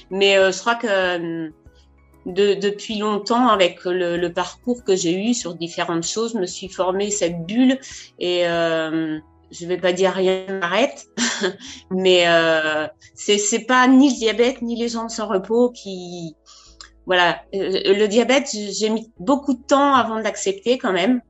mais 0.09 0.35
je 0.35 0.59
crois 0.59 0.75
que 0.75 1.51
de, 2.25 2.53
depuis 2.53 2.97
longtemps 2.97 3.47
avec 3.47 3.83
le, 3.85 4.17
le 4.17 4.33
parcours 4.33 4.83
que 4.83 4.95
j'ai 4.95 5.13
eu 5.13 5.33
sur 5.33 5.55
différentes 5.55 6.05
choses, 6.05 6.35
me 6.35 6.45
suis 6.45 6.69
formée 6.69 7.11
cette 7.11 7.45
bulle 7.45 7.79
et 8.19 8.47
euh, 8.47 9.19
je 9.51 9.65
vais 9.65 9.77
pas 9.77 9.93
dire 9.93 10.11
rien 10.11 10.45
m'arrête, 10.59 11.05
mais 11.91 12.27
euh, 12.27 12.87
c'est 13.13 13.37
c'est 13.37 13.65
pas 13.65 13.87
ni 13.87 14.09
le 14.09 14.15
diabète 14.15 14.61
ni 14.61 14.75
les 14.75 14.89
jambes 14.89 15.09
sans 15.09 15.27
repos 15.27 15.69
qui 15.71 16.35
voilà 17.05 17.41
euh, 17.53 17.93
le 17.93 18.07
diabète 18.07 18.49
j'ai 18.51 18.89
mis 18.89 19.11
beaucoup 19.19 19.53
de 19.53 19.61
temps 19.61 19.93
avant 19.93 20.21
d'accepter 20.21 20.77
quand 20.77 20.93
même. 20.93 21.21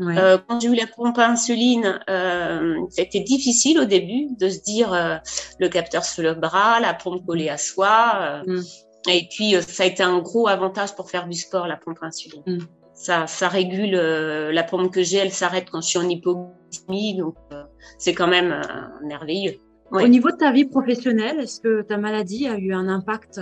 Euh, 0.00 0.38
quand 0.48 0.60
j'ai 0.60 0.68
eu 0.68 0.74
la 0.74 0.86
pompe 0.86 1.18
à 1.18 1.28
insuline, 1.28 2.00
euh, 2.08 2.76
c'était 2.90 3.20
difficile 3.20 3.78
au 3.78 3.84
début 3.84 4.28
de 4.38 4.48
se 4.48 4.60
dire 4.60 4.92
euh, 4.92 5.16
le 5.58 5.68
capteur 5.68 6.04
sur 6.04 6.22
le 6.22 6.34
bras, 6.34 6.80
la 6.80 6.94
pompe 6.94 7.24
collée 7.26 7.48
à 7.48 7.58
soi. 7.58 8.42
Euh, 8.48 8.58
mm. 8.58 8.62
Et 9.08 9.28
puis, 9.30 9.56
euh, 9.56 9.62
ça 9.62 9.82
a 9.84 9.86
été 9.86 10.02
un 10.02 10.18
gros 10.18 10.48
avantage 10.48 10.94
pour 10.94 11.10
faire 11.10 11.26
du 11.26 11.36
sport, 11.36 11.66
la 11.66 11.76
pompe 11.76 11.98
insuline. 12.02 12.42
Mm. 12.46 12.58
Ça, 12.94 13.26
ça 13.26 13.48
régule 13.48 13.94
euh, 13.94 14.52
la 14.52 14.62
pompe 14.62 14.92
que 14.92 15.02
j'ai, 15.02 15.18
elle 15.18 15.32
s'arrête 15.32 15.70
quand 15.70 15.80
je 15.80 15.88
suis 15.88 15.98
en 15.98 16.08
hypoglycémie, 16.08 17.16
donc 17.16 17.34
euh, 17.52 17.64
c'est 17.98 18.14
quand 18.14 18.28
même 18.28 18.60
merveilleux. 19.02 19.54
Au 19.90 20.08
niveau 20.08 20.30
de 20.30 20.36
ta 20.36 20.52
vie 20.52 20.64
professionnelle, 20.64 21.40
est-ce 21.40 21.60
que 21.60 21.82
ta 21.82 21.98
maladie 21.98 22.48
a 22.48 22.56
eu 22.56 22.72
un 22.72 22.88
impact? 22.88 23.40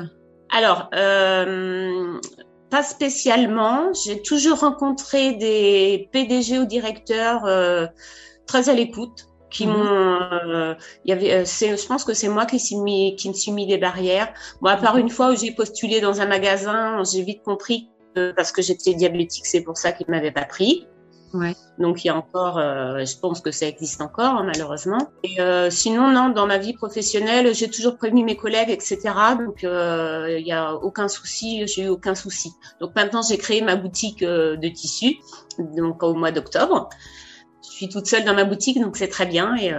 Alors, 0.51 0.91
pas 0.91 2.83
spécialement. 2.83 3.93
J'ai 4.05 4.21
toujours 4.21 4.59
rencontré 4.59 5.35
des 5.35 6.09
PDG 6.11 6.59
ou 6.59 6.65
directeurs 6.65 7.43
très 8.47 8.69
à 8.69 8.75
l'écoute 8.75 9.30
qui 9.51 9.67
mhm. 9.67 9.73
m'ont 9.73 9.87
euh, 9.87 10.75
il 11.05 11.11
y 11.11 11.13
avait 11.13 11.33
euh, 11.33 11.43
c'est 11.45 11.77
je 11.77 11.87
pense 11.87 12.05
que 12.05 12.15
c'est 12.15 12.29
moi 12.29 12.47
qui 12.47 12.59
suis 12.59 12.77
mis 12.77 13.17
qui 13.17 13.29
me 13.29 13.35
suis 13.35 13.53
mis 13.53 13.67
des 13.67 13.79
barrières 13.79 14.33
moi 14.61 14.73
à 14.73 14.77
part 14.77 14.95
mhm. 14.95 15.03
une 15.03 15.11
fois 15.11 15.33
où 15.33 15.37
j'ai 15.37 15.53
postulé 15.53 16.01
dans 16.01 16.21
un 16.21 16.27
magasin 16.27 17.03
j'ai 17.05 17.23
vite 17.23 17.43
compris 17.43 17.89
que 18.15 18.33
parce 18.33 18.53
que 18.53 18.63
j'étais 18.63 18.95
diabétique 18.95 19.47
c'est 19.47 19.63
pour 19.63 19.77
ça 19.77 19.93
qu'ils 19.93 20.07
m'avaient 20.09 20.33
pas 20.33 20.45
pris 20.45 20.87
ouais. 21.35 21.55
donc 21.79 22.05
il 22.05 22.09
y 22.09 22.11
a 22.11 22.17
encore 22.17 22.59
euh, 22.59 23.05
je 23.05 23.19
pense 23.19 23.41
que 23.41 23.51
ça 23.51 23.67
existe 23.67 24.01
encore 24.01 24.37
hein, 24.39 24.45
malheureusement 24.45 25.11
et 25.25 25.41
euh, 25.41 25.69
sinon 25.69 26.11
non 26.13 26.31
dans 26.31 26.47
ma 26.47 26.59
vie 26.59 26.73
professionnelle 26.73 27.55
j'ai 27.55 27.69
toujours 27.69 27.97
prévenu 27.97 28.25
mes 28.25 28.37
collègues 28.37 28.71
etc 28.71 28.99
donc 29.39 29.63
il 29.63 30.47
y 30.47 30.53
a 30.53 30.75
aucun 30.75 31.09
souci 31.09 31.67
j'ai 31.67 31.85
eu 31.85 31.89
aucun 31.89 32.15
souci 32.15 32.53
donc 32.81 32.95
maintenant 32.95 33.23
j'ai 33.23 33.39
créé 33.39 33.63
ma 33.63 33.77
boutique 33.77 34.23
de 34.23 34.69
tissus 34.69 35.17
donc 35.59 36.03
au 36.03 36.15
mois 36.15 36.31
d'octobre 36.31 36.89
je 37.63 37.71
suis 37.71 37.89
toute 37.89 38.07
seule 38.07 38.25
dans 38.25 38.35
ma 38.35 38.45
boutique, 38.45 38.81
donc 38.81 38.97
c'est 38.97 39.09
très 39.09 39.27
bien 39.27 39.55
et 39.57 39.71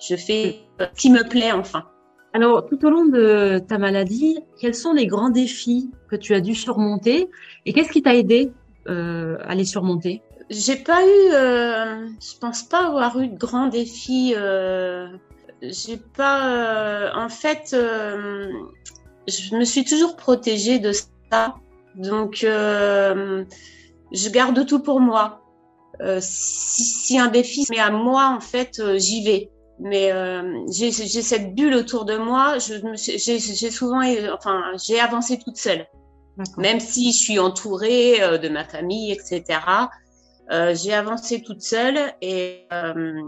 je 0.00 0.16
fais 0.16 0.60
ce 0.78 1.00
qui 1.00 1.10
me 1.10 1.28
plaît 1.28 1.52
enfin. 1.52 1.84
Alors, 2.32 2.66
tout 2.66 2.84
au 2.86 2.90
long 2.90 3.06
de 3.06 3.58
ta 3.58 3.78
maladie, 3.78 4.38
quels 4.60 4.74
sont 4.74 4.92
les 4.92 5.06
grands 5.06 5.30
défis 5.30 5.90
que 6.08 6.16
tu 6.16 6.34
as 6.34 6.40
dû 6.40 6.54
surmonter 6.54 7.28
et 7.66 7.72
qu'est-ce 7.72 7.90
qui 7.90 8.02
t'a 8.02 8.14
aidé 8.14 8.52
à 8.86 9.54
les 9.54 9.64
surmonter? 9.64 10.22
J'ai 10.50 10.76
pas 10.76 11.02
eu, 11.04 11.32
euh, 11.32 12.08
je 12.20 12.38
pense 12.40 12.64
pas 12.64 12.86
avoir 12.86 13.20
eu 13.20 13.28
de 13.28 13.36
grands 13.36 13.68
défis. 13.68 14.34
Euh, 14.36 15.06
j'ai 15.62 15.96
pas, 15.96 16.48
euh, 16.48 17.10
en 17.14 17.28
fait, 17.28 17.70
euh, 17.72 18.50
je 19.28 19.54
me 19.54 19.64
suis 19.64 19.84
toujours 19.84 20.16
protégée 20.16 20.80
de 20.80 20.92
ça. 21.30 21.54
Donc, 21.94 22.42
euh, 22.44 23.44
je 24.12 24.28
garde 24.30 24.66
tout 24.66 24.80
pour 24.80 25.00
moi. 25.00 25.42
Si, 26.20 26.84
si, 26.84 27.18
un 27.18 27.28
défi 27.28 27.64
mais 27.70 27.78
à 27.78 27.90
moi, 27.90 28.34
en 28.36 28.40
fait, 28.40 28.80
j'y 28.96 29.24
vais. 29.24 29.50
Mais 29.78 30.12
j'ai 30.70 30.92
cette 30.92 31.54
bulle 31.54 31.74
autour 31.74 32.04
de 32.04 32.16
moi. 32.16 32.56
J'ai 32.58 33.70
souvent, 33.70 34.02
enfin, 34.34 34.62
j'ai 34.82 35.00
avancé 35.00 35.38
toute 35.38 35.56
seule. 35.56 35.86
Même 36.56 36.80
si 36.80 37.12
je 37.12 37.18
suis 37.18 37.38
entourée 37.38 38.18
de 38.38 38.48
ma 38.48 38.64
famille, 38.64 39.12
etc. 39.12 39.60
Euh, 40.50 40.74
j'ai 40.74 40.92
avancé 40.92 41.42
toute 41.42 41.62
seule 41.62 42.12
et 42.20 42.66
euh, 42.72 43.22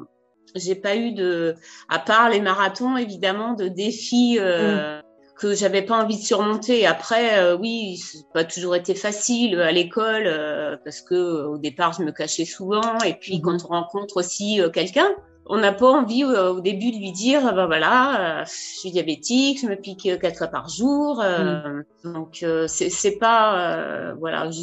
j'ai 0.56 0.74
pas 0.74 0.96
eu 0.96 1.12
de, 1.12 1.54
à 1.88 2.00
part 2.00 2.28
les 2.30 2.40
marathons 2.40 2.96
évidemment, 2.96 3.54
de 3.54 3.68
défis 3.68 4.38
euh, 4.40 4.98
mm. 4.98 5.01
Que 5.42 5.54
j'avais 5.54 5.82
pas 5.82 6.02
envie 6.02 6.16
de 6.16 6.22
surmonter. 6.22 6.87
Après, 6.87 7.38
euh, 7.38 7.56
oui, 7.56 7.96
c'est 7.99 8.26
pas 8.32 8.44
toujours 8.44 8.76
été 8.76 8.94
facile 8.94 9.61
à 9.61 9.72
l'école 9.72 10.25
euh, 10.26 10.76
parce 10.84 11.00
que 11.00 11.46
au 11.46 11.58
départ 11.58 11.92
je 11.92 12.02
me 12.02 12.12
cachais 12.12 12.44
souvent 12.44 12.99
et 13.04 13.14
puis 13.14 13.40
quand 13.40 13.64
on 13.64 13.68
rencontre 13.68 14.18
aussi 14.18 14.61
quelqu'un, 14.72 15.08
on 15.46 15.58
n'a 15.58 15.72
pas 15.72 15.90
envie 15.90 16.25
au 16.25 16.61
début 16.61 16.92
de 16.92 16.99
lui 16.99 17.11
dire 17.11 17.52
ben 17.54 17.66
voilà, 17.66 18.44
je 18.44 18.78
suis 18.78 18.92
diabétique, 18.92 19.61
je 19.61 19.66
me 19.66 19.75
pique 19.75 20.08
quatre 20.20 20.38
fois 20.38 20.46
par 20.46 20.68
jour, 20.68 21.20
mm. 21.20 21.82
donc 22.04 22.44
c'est 22.68 22.90
c'est 22.90 23.18
pas 23.18 24.14
voilà. 24.20 24.49
Je, 24.50 24.62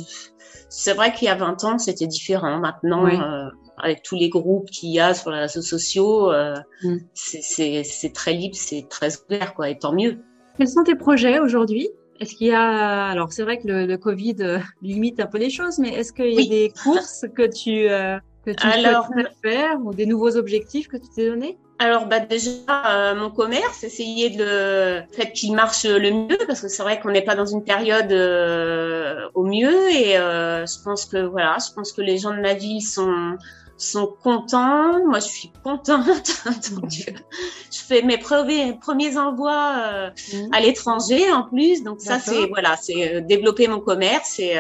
c'est 0.70 0.94
vrai 0.94 1.12
qu'il 1.14 1.28
y 1.28 1.30
a 1.30 1.36
20 1.36 1.64
ans, 1.64 1.78
c'était 1.80 2.08
différent. 2.08 2.60
Maintenant, 2.60 3.06
euh, 3.08 3.50
avec 3.78 4.04
tous 4.04 4.16
les 4.16 4.30
groupes 4.30 4.70
qu'il 4.70 4.92
y 4.92 5.00
a 5.00 5.14
sur 5.14 5.32
les 5.32 5.40
réseaux 5.40 5.62
sociaux, 5.62 6.32
euh, 6.32 6.56
mm. 6.84 6.98
c'est 7.14 8.14
très 8.14 8.34
libre, 8.34 8.56
c'est 8.56 8.88
très 8.88 9.10
ouvert, 9.18 9.56
quoi, 9.56 9.70
et 9.70 9.78
tant 9.78 9.94
mieux. 9.94 10.20
Quels 10.60 10.68
sont 10.68 10.84
tes 10.84 10.96
projets 10.96 11.40
aujourd'hui? 11.40 11.90
Est-ce 12.20 12.36
qu'il 12.36 12.48
y 12.48 12.52
a, 12.52 13.08
alors 13.08 13.32
c'est 13.32 13.44
vrai 13.44 13.60
que 13.60 13.68
le, 13.68 13.86
le 13.86 13.98
Covid 13.98 14.36
euh, 14.42 14.60
limite 14.82 15.22
un 15.22 15.26
peu 15.26 15.38
les 15.38 15.50
choses, 15.50 15.80
mais 15.80 15.88
est-ce 15.90 16.12
qu'il 16.12 16.34
y 16.34 16.46
a 16.46 16.50
des 16.50 16.74
courses 16.84 17.26
que 17.34 17.48
tu 17.48 17.90
euh, 17.90 18.20
que 18.46 18.52
tu 18.52 18.68
alors, 18.68 19.10
faire 19.42 19.78
ou 19.82 19.94
des 19.94 20.06
nouveaux 20.06 20.36
objectifs 20.36 20.90
que 20.90 20.98
tu 20.98 21.08
t'es 21.16 21.30
donné 21.30 21.58
alors 21.82 22.08
bah 22.08 22.20
déjà 22.20 22.50
euh, 22.88 23.16
mon 23.16 23.32
commerce, 23.32 23.86
essayer 23.86 24.30
de 24.30 24.44
le 24.44 25.02
fait 25.14 25.32
qu'il 25.32 25.56
marche 25.56 25.86
le 25.86 26.12
mieux 26.12 26.38
parce 26.46 26.60
que 26.60 26.68
c'est 26.68 26.84
vrai 26.84 27.00
qu'on 27.00 27.10
n'est 27.10 27.24
pas 27.24 27.36
dans 27.36 27.46
une 27.46 27.64
période 27.64 28.12
euh, 28.12 29.30
au 29.34 29.46
mieux 29.46 29.90
et 29.90 30.18
euh, 30.18 30.66
je 30.66 30.84
pense 30.84 31.06
que 31.06 31.26
voilà, 31.26 31.56
je 31.66 31.74
pense 31.74 31.94
que 31.94 32.02
les 32.02 32.18
gens 32.18 32.36
de 32.36 32.42
ma 32.42 32.54
ville 32.54 32.82
sont 32.82 33.38
sont 33.80 34.14
contents, 34.22 35.06
moi 35.08 35.20
je 35.20 35.28
suis 35.28 35.52
contente 35.64 36.28
donc 36.72 36.92
je 36.92 37.80
fais 37.80 38.02
mes 38.02 38.18
premiers 38.18 38.74
premiers 38.74 39.18
envois 39.18 40.12
mmh. 40.12 40.54
à 40.54 40.60
l'étranger 40.60 41.32
en 41.32 41.44
plus 41.44 41.84
donc 41.84 42.02
ça 42.02 42.20
c'est 42.20 42.48
voilà, 42.48 42.76
c'est 42.76 43.22
développer 43.22 43.68
mon 43.68 43.80
commerce 43.80 44.40
et 44.40 44.60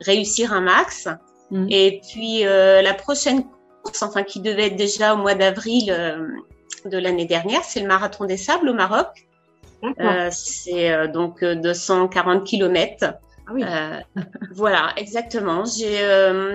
réussir 0.00 0.52
un 0.52 0.60
max. 0.60 1.08
Mmh. 1.50 1.66
Et 1.70 2.00
puis 2.12 2.42
la 2.42 2.94
prochaine 2.94 3.44
enfin 4.02 4.22
qui 4.22 4.40
devait 4.40 4.66
être 4.66 4.76
déjà 4.76 5.14
au 5.14 5.16
mois 5.16 5.34
d'avril 5.34 5.90
euh, 5.90 6.26
de 6.84 6.98
l'année 6.98 7.26
dernière, 7.26 7.64
c'est 7.64 7.80
le 7.80 7.86
marathon 7.86 8.24
des 8.24 8.36
sables 8.36 8.68
au 8.68 8.74
Maroc. 8.74 9.08
Euh, 9.82 10.28
c'est 10.30 10.92
euh, 10.92 11.08
donc 11.08 11.42
240 11.42 12.44
kilomètres. 12.44 13.14
Ah 13.50 13.54
oui. 13.54 13.64
Euh, 13.64 14.22
voilà, 14.54 14.92
exactement. 14.96 15.64
J'ai 15.64 15.98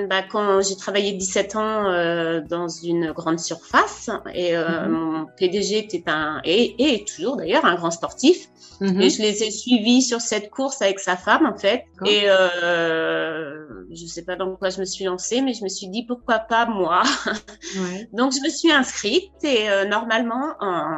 bah, 0.10 0.24
quand 0.30 0.62
j'ai 0.62 0.78
travaillé 0.78 1.12
17 1.14 1.56
ans 1.56 1.90
euh, 1.90 2.42
dans 2.42 2.70
une 2.70 3.12
grande 3.12 3.40
surface 3.40 4.10
et 4.34 4.56
euh, 4.56 4.88
mhm. 4.88 4.92
mon 4.92 5.26
PDG 5.38 5.80
était 5.80 6.04
un 6.08 6.40
et, 6.46 6.94
et 6.96 7.04
toujours 7.04 7.36
d'ailleurs 7.36 7.66
un 7.66 7.76
grand 7.76 7.92
sportif. 7.92 8.48
Mhm. 8.80 9.02
Et 9.02 9.10
je 9.10 9.22
les 9.22 9.44
ai 9.44 9.52
suivis 9.52 10.02
sur 10.02 10.22
cette 10.22 10.50
course 10.50 10.82
avec 10.82 11.00
sa 11.00 11.18
femme 11.18 11.46
en 11.46 11.58
fait. 11.58 11.84
Et 12.06 12.24
euh, 12.26 13.66
je 13.92 14.06
sais 14.06 14.24
pas 14.24 14.38
dans 14.38 14.56
quoi 14.56 14.70
je 14.70 14.80
me 14.80 14.86
suis 14.86 15.04
lancée, 15.04 15.42
mais 15.42 15.54
je 15.54 15.64
me 15.64 15.70
suis 15.70 15.88
dit 15.88 16.06
pourquoi 16.06 16.40
pas 16.40 16.66
moi. 16.66 17.04
Ouais. 17.28 18.08
Donc 18.14 18.32
je 18.34 18.42
me 18.42 18.50
suis 18.50 18.72
inscrite 18.72 19.44
et 19.44 19.68
normalement, 19.90 20.54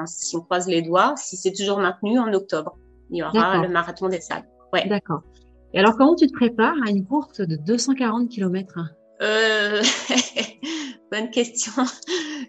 si 0.05 0.35
on 0.35 0.41
croise 0.41 0.67
les 0.67 0.83
doigts, 0.83 1.15
si 1.17 1.37
c'est 1.37 1.53
toujours 1.53 1.79
maintenu 1.79 2.19
en 2.19 2.31
octobre, 2.33 2.77
il 3.09 3.17
y 3.17 3.23
aura 3.23 3.57
le 3.57 3.69
marathon 3.69 4.09
des 4.09 4.21
sables. 4.21 4.47
Ouais. 4.73 4.87
D'accord. 4.87 5.21
Et 5.73 5.79
alors, 5.79 5.95
comment 5.97 6.15
tu 6.15 6.27
te 6.27 6.33
prépares 6.33 6.75
à 6.85 6.89
une 6.89 7.05
course 7.05 7.39
de 7.39 7.55
240 7.55 8.29
km 8.29 8.79
euh... 9.21 9.81
Bonne 11.11 11.29
question. 11.29 11.71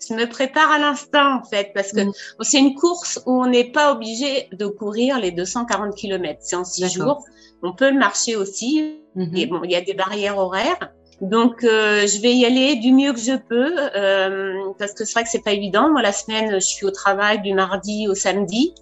Je 0.07 0.15
me 0.15 0.29
prépare 0.29 0.71
à 0.71 0.79
l'instant 0.79 1.37
en 1.37 1.45
fait 1.45 1.71
parce 1.75 1.93
que 1.93 2.01
mm. 2.01 2.13
c'est 2.41 2.59
une 2.59 2.75
course 2.75 3.23
où 3.27 3.41
on 3.41 3.47
n'est 3.47 3.71
pas 3.71 3.93
obligé 3.93 4.49
de 4.53 4.67
courir 4.67 5.21
les 5.21 5.31
240 5.31 5.95
km. 5.95 6.39
C'est 6.43 6.57
en 6.57 6.65
six 6.65 6.93
jours. 6.93 7.25
On 7.63 7.73
peut 7.73 7.91
le 7.91 7.99
marcher 7.99 8.35
aussi. 8.35 9.01
Mm-hmm. 9.17 9.37
Et 9.39 9.47
bon, 9.47 9.61
il 9.63 9.71
y 9.71 9.77
a 9.77 9.81
des 9.81 9.95
barrières 9.95 10.39
horaires. 10.39 10.93
Donc, 11.21 11.65
euh, 11.65 12.07
je 12.07 12.21
vais 12.21 12.35
y 12.35 12.45
aller 12.45 12.77
du 12.77 12.93
mieux 12.93 13.13
que 13.13 13.21
je 13.21 13.37
peux 13.37 13.75
euh, 13.97 14.55
parce 14.79 14.93
que 14.93 15.05
c'est 15.05 15.15
vrai 15.15 15.25
que 15.25 15.31
c'est 15.31 15.43
pas 15.43 15.53
évident. 15.53 15.91
Moi, 15.91 16.03
la 16.03 16.13
semaine, 16.13 16.55
je 16.55 16.67
suis 16.67 16.87
au 16.87 16.91
travail 16.91 17.41
du 17.43 17.55
mardi 17.55 18.09
au 18.09 18.15
samedi. 18.15 18.73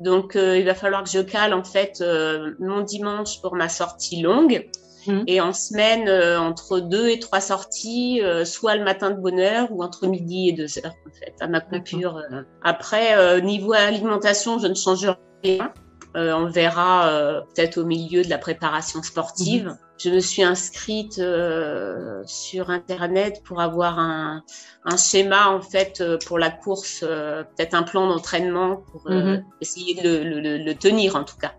Donc, 0.00 0.34
euh, 0.34 0.58
il 0.58 0.64
va 0.64 0.74
falloir 0.74 1.04
que 1.04 1.10
je 1.10 1.20
cale 1.20 1.52
en 1.52 1.62
fait 1.62 2.00
euh, 2.00 2.52
mon 2.58 2.80
dimanche 2.80 3.40
pour 3.42 3.54
ma 3.54 3.68
sortie 3.68 4.22
longue. 4.22 4.68
Mmh. 5.06 5.22
Et 5.26 5.40
en 5.40 5.54
semaine, 5.54 6.08
euh, 6.08 6.38
entre 6.38 6.80
deux 6.80 7.08
et 7.08 7.18
trois 7.18 7.40
sorties, 7.40 8.20
soit 8.44 8.76
le 8.76 8.84
matin 8.84 9.10
de 9.10 9.20
bonne 9.20 9.40
heure 9.40 9.68
ou 9.70 9.82
entre 9.82 10.06
midi 10.06 10.48
et 10.48 10.52
deux 10.52 10.78
heures, 10.78 10.94
en 11.06 11.10
fait, 11.10 11.34
à 11.40 11.46
ma 11.46 11.60
coupure. 11.60 12.20
Après, 12.62 13.40
niveau 13.40 13.72
alimentation, 13.72 14.58
je 14.58 14.66
ne 14.66 14.74
change 14.74 15.06
rien. 15.42 15.72
On 16.14 16.46
verra 16.46 17.42
peut-être 17.54 17.78
au 17.78 17.84
milieu 17.84 18.22
de 18.22 18.30
la 18.30 18.38
préparation 18.38 19.02
sportive. 19.02 19.66
Mmh 19.66 19.78
je 20.02 20.08
me 20.08 20.20
suis 20.20 20.42
inscrite 20.42 21.18
euh, 21.18 22.22
sur 22.24 22.70
internet 22.70 23.42
pour 23.44 23.60
avoir 23.60 23.98
un, 23.98 24.42
un, 24.84 24.96
schéma 24.96 25.50
en 25.50 25.60
fait 25.60 26.00
euh, 26.00 26.16
pour 26.26 26.38
la 26.38 26.50
course, 26.50 27.04
euh, 27.06 27.44
peut-être 27.44 27.74
un 27.74 27.82
plan 27.82 28.08
d'entraînement 28.08 28.76
pour 28.76 29.10
mhm. 29.10 29.44
essayer 29.60 29.94
de 29.94 30.24
le, 30.24 30.40
le, 30.40 30.56
le, 30.56 30.74
tenir 30.74 31.16
en 31.16 31.24
tout 31.24 31.36
cas. 31.36 31.52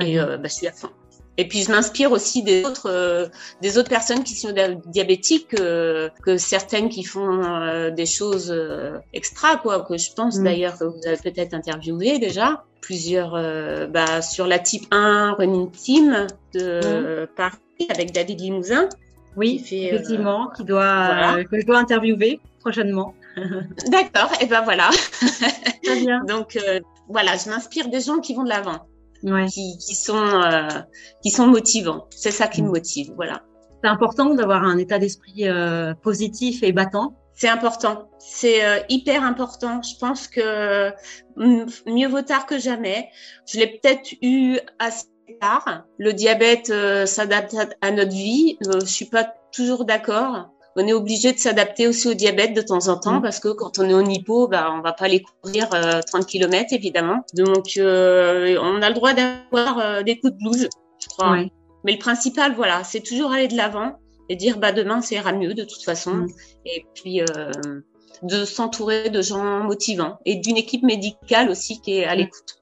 Et 0.00 0.16
bah, 0.16 0.38
je 0.42 0.48
suis 0.48 0.66
à 0.66 0.72
fond. 0.72 0.90
Et 1.36 1.48
puis 1.48 1.62
je 1.62 1.70
m'inspire 1.70 2.12
aussi 2.12 2.42
des 2.42 2.64
autres 2.64 2.88
euh, 2.88 3.26
des 3.60 3.76
autres 3.76 3.88
personnes 3.88 4.22
qui 4.22 4.34
sont 4.34 4.54
diabétiques 4.86 5.54
euh, 5.58 6.08
que 6.22 6.36
certaines 6.36 6.88
qui 6.88 7.02
font 7.02 7.42
euh, 7.42 7.90
des 7.90 8.06
choses 8.06 8.54
extra 9.12 9.56
quoi 9.56 9.80
que 9.80 9.98
je 9.98 10.12
pense 10.12 10.38
mm. 10.38 10.44
d'ailleurs 10.44 10.78
que 10.78 10.84
vous 10.84 11.00
avez 11.06 11.16
peut-être 11.16 11.54
interviewé 11.54 12.18
déjà 12.18 12.64
plusieurs 12.80 13.32
bah, 13.88 14.20
sur 14.20 14.46
la 14.46 14.58
type 14.58 14.86
1 14.90 15.36
running 15.38 15.70
team 15.70 16.26
de 16.52 17.22
mm. 17.22 17.26
Paris 17.34 17.56
avec 17.88 18.12
David 18.12 18.40
Limousin. 18.40 18.88
Oui, 19.36 19.58
fait, 19.58 19.86
effectivement, 19.86 20.48
qui 20.56 20.62
doit 20.62 21.42
que 21.50 21.60
je 21.60 21.66
dois 21.66 21.78
interviewer 21.78 22.38
prochainement. 22.60 23.14
D'accord, 23.88 24.30
et 24.40 24.46
ben 24.46 24.60
voilà. 24.60 24.90
Très 25.82 26.00
bien. 26.00 26.22
Donc 26.28 26.56
voilà, 27.08 27.36
je 27.36 27.48
m'inspire 27.48 27.88
des 27.88 28.00
gens 28.00 28.18
qui 28.18 28.34
vont 28.34 28.44
de 28.44 28.50
l'avant 28.50 28.86
ouais. 29.24 29.46
qui, 29.46 29.78
qui, 29.78 29.94
sont 29.94 30.16
euh, 30.16 30.68
qui 31.22 31.30
sont 31.30 31.46
motivants. 31.46 32.06
C'est 32.10 32.30
ça 32.30 32.46
qui 32.46 32.62
me 32.62 32.68
mm. 32.68 32.72
motive. 32.72 33.12
Voilà. 33.16 33.42
C'est 33.82 33.90
important 33.90 34.34
d'avoir 34.34 34.62
un 34.62 34.78
état 34.78 34.98
d'esprit 34.98 35.48
euh, 35.48 35.94
positif 35.94 36.62
et 36.62 36.72
battant. 36.72 37.16
C'est 37.34 37.48
important. 37.48 38.08
C'est 38.18 38.64
euh, 38.64 38.78
hyper 38.88 39.24
important. 39.24 39.82
Je 39.82 39.98
pense 39.98 40.28
que 40.28 40.90
mieux 41.36 42.08
vaut 42.08 42.22
tard 42.22 42.46
que 42.46 42.58
jamais. 42.58 43.08
Je 43.46 43.58
l'ai 43.58 43.66
peut-être 43.66 44.12
eu 44.22 44.58
assez 44.78 45.06
tard. 45.40 45.84
Le 45.98 46.12
diabète 46.12 46.72
s'adapte 47.06 47.56
à, 47.80 47.90
notre 47.90 48.12
vie. 48.12 48.56
je 48.62 48.86
suis 48.86 49.06
pas 49.06 49.34
toujours 49.52 49.84
d'accord 49.84 50.53
on 50.76 50.86
est 50.86 50.92
obligé 50.92 51.32
de 51.32 51.38
s'adapter 51.38 51.86
aussi 51.86 52.08
au 52.08 52.14
diabète 52.14 52.54
de 52.54 52.62
temps 52.62 52.88
en 52.88 52.98
temps 52.98 53.18
mm. 53.18 53.22
parce 53.22 53.40
que 53.40 53.48
quand 53.48 53.78
on 53.78 53.88
est 53.88 53.94
en 53.94 54.04
hypo, 54.04 54.48
bah, 54.48 54.72
on 54.72 54.80
va 54.80 54.92
pas 54.92 55.04
aller 55.04 55.22
courir 55.42 55.68
30 55.68 55.74
euh, 55.76 56.24
km 56.24 56.72
évidemment. 56.72 57.24
Donc 57.34 57.76
euh, 57.76 58.58
on 58.60 58.82
a 58.82 58.88
le 58.88 58.94
droit 58.94 59.14
d'avoir 59.14 59.78
euh, 59.78 60.02
des 60.02 60.18
coups 60.18 60.32
de 60.32 60.38
blues, 60.38 60.68
je 61.00 61.08
crois. 61.08 61.38
Mais 61.84 61.92
le 61.92 61.98
principal, 61.98 62.54
voilà, 62.54 62.82
c'est 62.82 63.00
toujours 63.00 63.32
aller 63.32 63.48
de 63.48 63.56
l'avant 63.56 63.98
et 64.28 64.36
dire 64.36 64.58
bah 64.58 64.72
demain 64.72 65.02
ça 65.02 65.16
ira 65.16 65.32
mieux 65.32 65.54
de 65.54 65.64
toute 65.64 65.82
façon. 65.82 66.14
Mm. 66.14 66.28
Et 66.66 66.86
puis 66.94 67.20
de 68.22 68.44
s'entourer 68.44 69.10
de 69.10 69.20
gens 69.20 69.60
motivants 69.60 70.18
et 70.24 70.36
d'une 70.36 70.56
équipe 70.56 70.82
médicale 70.82 71.50
aussi 71.50 71.80
qui 71.80 71.98
est 71.98 72.04
à 72.04 72.14
l'écoute. 72.14 72.58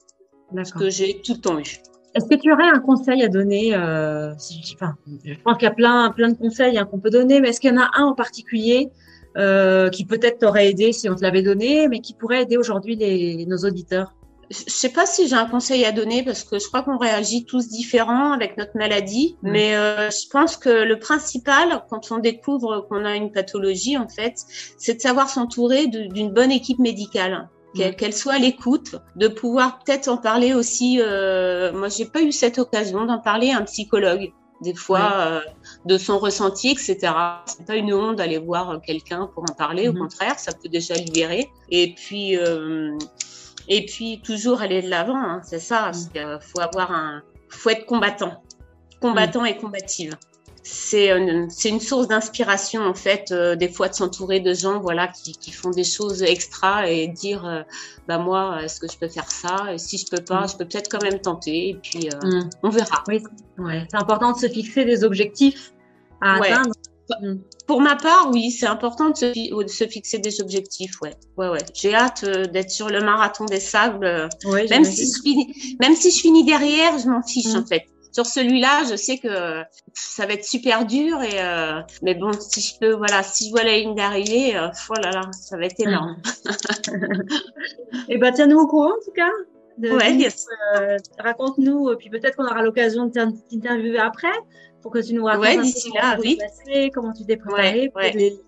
Ce 0.65 0.73
que 0.73 0.91
j'ai 0.91 1.23
tout 1.23 1.35
le 1.35 1.41
temps 1.41 1.59
eu. 1.59 1.83
Est-ce 2.15 2.27
que 2.27 2.35
tu 2.35 2.53
aurais 2.53 2.69
un 2.69 2.81
conseil 2.81 3.23
à 3.23 3.29
donner 3.29 3.75
euh, 3.75 4.33
si, 4.39 4.61
enfin, 4.75 4.95
Je 5.25 5.35
pense 5.43 5.57
qu'il 5.57 5.65
y 5.65 5.71
a 5.71 5.75
plein, 5.75 6.11
plein 6.11 6.29
de 6.29 6.37
conseils 6.37 6.77
hein, 6.77 6.85
qu'on 6.85 6.99
peut 6.99 7.11
donner, 7.11 7.41
mais 7.41 7.51
est-ce 7.51 7.61
qu'il 7.61 7.71
y 7.71 7.75
en 7.75 7.81
a 7.81 7.91
un 7.95 8.05
en 8.05 8.15
particulier 8.15 8.91
euh, 9.39 9.89
qui 9.89 10.05
peut-être 10.05 10.41
t'aurait 10.41 10.69
aidé 10.69 10.93
si 10.93 11.09
on 11.09 11.15
te 11.15 11.23
l'avait 11.23 11.43
donné, 11.43 11.89
mais 11.89 12.01
qui 12.01 12.13
pourrait 12.13 12.43
aider 12.43 12.59
aujourd'hui 12.59 12.97
les, 12.97 13.47
nos 13.47 13.57
auditeurs? 13.59 14.15
Je 14.51 14.71
sais 14.71 14.91
pas 14.91 15.07
si 15.07 15.29
j'ai 15.29 15.37
un 15.37 15.47
conseil 15.47 15.87
à 15.87 15.93
donner 15.93 16.23
parce 16.23 16.45
que 16.45 16.59
je 16.59 16.67
crois 16.67 16.83
qu'on 16.83 16.99
réagit 16.99 17.47
tous 17.47 17.69
différents 17.69 18.33
avec 18.33 18.59
notre 18.59 18.77
maladie, 18.77 19.39
mais 19.43 19.75
euh, 19.75 20.11
je 20.11 20.29
pense 20.29 20.59
que 20.59 20.69
le 20.69 20.99
principal 20.99 21.83
quand 21.89 22.13
on 22.13 22.19
découvre 22.19 22.87
qu'on 22.87 23.07
a 23.07 23.17
une 23.17 23.33
pathologie 23.33 23.97
en 23.97 24.09
fait, 24.09 24.35
c'est 24.77 24.95
de 24.95 25.01
savoir 25.01 25.31
s'entourer 25.31 25.87
d'une 25.87 26.31
bonne 26.31 26.51
équipe 26.51 26.81
médicale. 26.81 27.49
Mm. 27.75 27.91
Qu'elle 27.93 28.13
soit 28.13 28.35
à 28.35 28.39
l'écoute, 28.39 28.97
de 29.17 29.29
pouvoir 29.29 29.79
peut-être 29.79 30.09
en 30.09 30.17
parler 30.17 30.55
aussi. 30.55 30.99
Euh, 31.01 31.73
moi, 31.73 31.89
j'ai 31.89 32.05
pas 32.05 32.23
eu 32.23 32.33
cette 32.33 32.59
occasion 32.59 33.05
d'en 33.05 33.19
parler 33.19 33.51
à 33.51 33.59
un 33.59 33.63
psychologue 33.63 34.33
des 34.61 34.75
fois 34.75 35.13
euh, 35.17 35.41
de 35.87 35.99
son 35.99 36.19
ressenti, 36.19 36.71
etc. 36.71 37.13
C'est 37.47 37.67
pas 37.67 37.75
une 37.75 37.93
honte 37.93 38.17
d'aller 38.17 38.39
voir 38.39 38.81
quelqu'un 38.81 39.29
pour 39.35 39.43
en 39.43 39.55
parler. 39.55 39.89
Au 39.89 39.93
mm-hmm. 39.93 39.99
contraire, 39.99 40.39
ça 40.39 40.53
peut 40.53 40.69
déjà 40.69 40.95
libérer. 40.95 41.51
Et 41.71 41.95
puis, 41.95 42.37
euh, 42.37 42.97
et 43.69 43.87
puis 43.87 44.21
toujours 44.25 44.63
aller 44.63 44.83
de 44.83 44.89
l'avant, 44.89 45.17
hein, 45.17 45.41
c'est 45.43 45.59
ça. 45.59 45.85
Parce 45.85 46.07
mm. 46.07 46.39
faut 46.41 46.61
avoir 46.61 46.93
un, 46.93 47.23
faut 47.49 47.71
être 47.71 47.87
combattant, 47.87 48.43
combattant 49.01 49.45
et 49.45 49.57
combative. 49.57 50.17
C'est 50.65 51.11
une, 51.11 51.49
une 51.65 51.81
source 51.81 52.07
d'inspiration 52.07 52.83
en 52.83 52.95
fait, 52.95 53.33
euh, 53.33 53.57
des 53.57 53.69
fois 53.69 53.89
de 53.89 53.95
s'entourer 53.95 54.39
de 54.39 54.55
gens, 54.55 54.81
voilà, 54.81 55.09
qui, 55.09 55.33
qui 55.33 55.51
font 55.51 55.71
des 55.71 55.83
choses 55.85 56.23
extra 56.23 56.89
et 56.89 57.09
dire, 57.09 57.45
euh, 57.45 57.63
bah 58.07 58.19
moi, 58.19 58.63
est-ce 58.63 58.79
que 58.79 58.87
je 58.91 58.97
peux 58.97 59.09
faire 59.09 59.31
ça? 59.31 59.73
Et 59.73 59.79
si 59.79 59.99
je 59.99 60.07
peux 60.07 60.23
pas, 60.23 60.45
mm. 60.45 60.49
je 60.51 60.57
peux 60.59 60.65
peut-être 60.65 60.89
quand 60.89 61.03
même 61.03 61.21
tenter. 61.21 61.71
Et 61.71 61.75
puis 61.75 62.09
euh, 62.09 62.41
mm. 62.43 62.51
on 62.63 62.71
verra. 62.71 63.03
Oui, 63.09 63.23
ouais. 63.59 63.87
c'est 63.91 63.97
important 63.97 64.33
de 64.33 64.39
se 64.39 64.49
fixer 64.49 64.85
des 64.85 65.03
objectifs 65.03 65.73
à 66.21 66.37
atteindre. 66.37 66.73
Pour 67.67 67.81
ma 67.81 67.97
part, 67.97 68.31
oui, 68.33 68.51
c'est 68.51 68.67
important 68.67 69.11
de 69.11 69.17
se, 69.17 69.87
fixer 69.87 70.19
des 70.19 70.41
objectifs. 70.41 71.01
Ouais, 71.01 71.15
ouais, 71.37 71.49
ouais. 71.49 71.65
J'ai 71.75 71.95
hâte 71.95 72.25
euh, 72.25 72.45
d'être 72.45 72.71
sur 72.71 72.89
le 72.89 73.01
marathon 73.01 73.45
des 73.45 73.61
sables. 73.61 74.05
Euh, 74.05 74.29
même 74.71 74.85
si 74.85 75.07
je 75.07 75.23
finis, 75.23 75.77
même 75.81 75.95
si 75.95 76.11
je 76.11 76.21
finis 76.21 76.45
derrière, 76.45 76.99
je 76.99 77.09
m'en 77.09 77.23
fiche 77.23 77.55
mm. 77.55 77.59
en 77.59 77.65
fait. 77.67 77.87
Sur 78.13 78.27
celui-là, 78.27 78.85
je 78.91 78.97
sais 78.97 79.19
que 79.19 79.63
ça 79.95 80.27
va 80.27 80.35
être 80.35 80.45
super 80.45 80.85
dur 80.85 81.23
et 81.23 81.41
euh, 81.41 81.81
mais 82.03 82.15
bon, 82.15 82.33
si 82.33 82.61
je 82.61 82.79
peux, 82.79 82.93
voilà, 82.93 83.23
si 83.23 83.47
je 83.47 83.51
vois 83.51 83.65
la 83.65 83.77
ligne 83.77 83.95
d'arrivée, 83.95 84.55
oh 84.57 84.95
là 85.03 85.11
là, 85.11 85.23
ça 85.33 85.57
va 85.57 85.65
être 85.65 85.79
mm. 85.79 85.89
énorme. 85.89 86.17
et 86.89 86.91
eh 88.11 88.19
ben, 88.19 88.33
tiens-nous 88.33 88.59
au 88.59 88.67
courant 88.67 88.93
en 88.93 89.05
tout 89.05 89.13
cas. 89.13 89.31
ouais, 89.79 90.15
yes. 90.15 90.47
Raconte-nous, 91.19 91.97
puis 91.97 92.11
peut-être 92.11 92.37
qu'on 92.37 92.47
aura 92.47 92.63
l'occasion 92.63 93.07
de 93.07 93.13
t'interviewer 93.13 93.99
après 93.99 94.33
pour 94.83 94.91
que 94.91 94.99
tu 94.99 95.15
nous 95.15 95.25
racontes 95.25 95.47
ouais, 95.47 95.59
d'ici 95.59 95.91
là, 95.95 96.17
oui. 96.21 96.39
Passé, 96.39 96.91
comment 96.93 97.13
tu 97.13 97.25
t'es 97.25 97.37
préparé, 97.37 97.91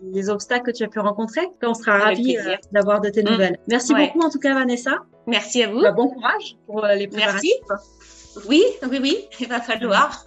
Les, 0.02 0.28
obstacles 0.28 0.72
que 0.72 0.76
tu 0.76 0.84
as 0.84 0.88
pu 0.88 0.98
rencontrer. 0.98 1.42
On 1.62 1.74
sera 1.74 1.98
ravis 1.98 2.36
euh, 2.36 2.56
d'avoir 2.72 3.00
de 3.00 3.08
tes 3.08 3.22
mm. 3.22 3.28
nouvelles. 3.28 3.58
Merci 3.68 3.94
beaucoup 3.94 4.20
en 4.20 4.30
tout 4.30 4.40
cas 4.40 4.54
Vanessa. 4.54 4.98
Merci 5.26 5.62
à 5.62 5.70
vous. 5.70 5.80
Bah, 5.80 5.92
bon 5.92 6.08
courage 6.08 6.56
pour 6.66 6.84
euh, 6.84 6.94
les 6.94 7.06
préparatifs. 7.06 7.50
Merci. 7.70 7.84
Oui, 8.48 8.64
oui, 8.90 8.98
oui, 9.00 9.28
il 9.40 9.48
va 9.48 9.60
falloir. 9.60 10.24